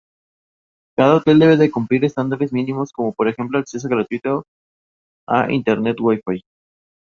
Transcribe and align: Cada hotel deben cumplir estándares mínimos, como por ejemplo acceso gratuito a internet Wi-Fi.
Cada 0.97 1.17
hotel 1.17 1.37
deben 1.37 1.69
cumplir 1.69 2.03
estándares 2.03 2.51
mínimos, 2.51 2.91
como 2.91 3.13
por 3.13 3.27
ejemplo 3.27 3.59
acceso 3.59 3.87
gratuito 3.87 4.45
a 5.27 5.51
internet 5.51 5.97
Wi-Fi. 5.99 6.41